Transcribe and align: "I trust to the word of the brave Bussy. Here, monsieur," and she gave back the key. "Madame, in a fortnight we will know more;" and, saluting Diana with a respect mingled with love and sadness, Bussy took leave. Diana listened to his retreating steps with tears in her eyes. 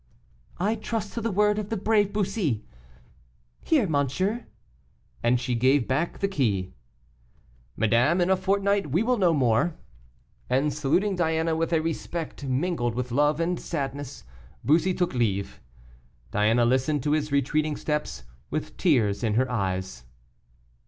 "I 0.57 0.73
trust 0.73 1.13
to 1.13 1.21
the 1.21 1.29
word 1.29 1.59
of 1.59 1.69
the 1.69 1.77
brave 1.77 2.11
Bussy. 2.11 2.65
Here, 3.63 3.85
monsieur," 3.87 4.47
and 5.21 5.39
she 5.39 5.53
gave 5.53 5.87
back 5.87 6.17
the 6.17 6.27
key. 6.27 6.73
"Madame, 7.77 8.19
in 8.19 8.31
a 8.31 8.35
fortnight 8.35 8.89
we 8.91 9.03
will 9.03 9.19
know 9.19 9.31
more;" 9.35 9.75
and, 10.49 10.73
saluting 10.73 11.15
Diana 11.15 11.55
with 11.55 11.71
a 11.71 11.83
respect 11.83 12.43
mingled 12.45 12.95
with 12.95 13.11
love 13.11 13.39
and 13.39 13.59
sadness, 13.59 14.23
Bussy 14.63 14.95
took 14.95 15.13
leave. 15.13 15.61
Diana 16.31 16.65
listened 16.65 17.03
to 17.03 17.11
his 17.11 17.31
retreating 17.31 17.75
steps 17.75 18.23
with 18.49 18.77
tears 18.77 19.23
in 19.23 19.35
her 19.35 19.51
eyes. 19.51 20.05